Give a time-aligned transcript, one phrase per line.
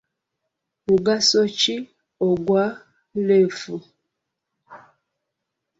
[0.87, 1.75] Mugaso ki
[2.27, 2.63] ogwa
[3.25, 3.73] leefu?